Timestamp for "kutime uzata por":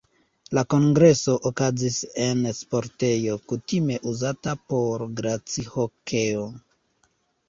3.51-5.05